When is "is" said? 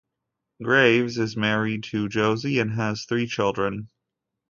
1.19-1.37